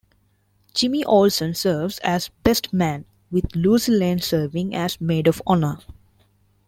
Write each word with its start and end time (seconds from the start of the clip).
Jimmy 0.73 1.03
Olsen 1.05 1.53
serves 1.53 1.99
as 1.99 2.29
best 2.41 2.73
man, 2.73 3.05
with 3.29 3.55
Lucy 3.55 3.91
Lane 3.91 4.17
serving 4.17 4.73
as 4.73 4.99
maid 4.99 5.27
of 5.27 5.43
honor. 5.45 5.77